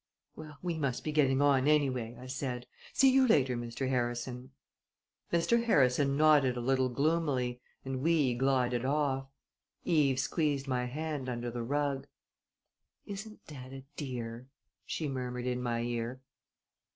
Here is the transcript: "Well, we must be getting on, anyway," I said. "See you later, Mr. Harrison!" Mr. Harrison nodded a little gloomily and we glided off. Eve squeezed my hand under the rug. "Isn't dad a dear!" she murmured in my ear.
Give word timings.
"Well, 0.35 0.57
we 0.63 0.79
must 0.79 1.03
be 1.03 1.11
getting 1.11 1.43
on, 1.43 1.67
anyway," 1.67 2.17
I 2.19 2.25
said. 2.25 2.65
"See 2.91 3.11
you 3.11 3.27
later, 3.27 3.55
Mr. 3.55 3.87
Harrison!" 3.87 4.49
Mr. 5.31 5.65
Harrison 5.65 6.17
nodded 6.17 6.57
a 6.57 6.59
little 6.59 6.89
gloomily 6.89 7.61
and 7.85 8.01
we 8.01 8.33
glided 8.33 8.83
off. 8.83 9.27
Eve 9.83 10.17
squeezed 10.19 10.67
my 10.67 10.85
hand 10.85 11.29
under 11.29 11.51
the 11.51 11.61
rug. 11.61 12.07
"Isn't 13.05 13.45
dad 13.45 13.73
a 13.73 13.83
dear!" 13.95 14.47
she 14.87 15.07
murmured 15.07 15.45
in 15.45 15.61
my 15.61 15.81
ear. 15.81 16.19